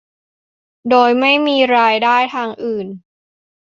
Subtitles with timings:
[0.89, 2.87] โดยไม่มีรายได้ทางอื่น